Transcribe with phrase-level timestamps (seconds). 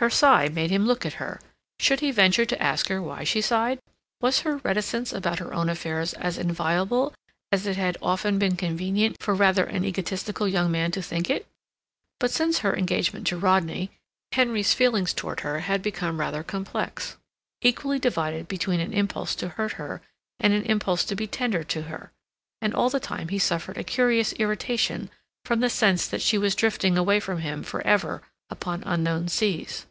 [0.00, 1.40] Her sigh made him look at her.
[1.80, 3.80] Should he venture to ask her why she sighed?
[4.20, 7.12] Was her reticence about her own affairs as inviolable
[7.50, 11.48] as it had often been convenient for rather an egoistical young man to think it?
[12.20, 13.90] But since her engagement to Rodney,
[14.30, 17.16] Henry's feeling towards her had become rather complex;
[17.60, 20.00] equally divided between an impulse to hurt her
[20.38, 22.12] and an impulse to be tender to her;
[22.62, 25.10] and all the time he suffered a curious irritation
[25.44, 29.84] from the sense that she was drifting away from him for ever upon unknown seas.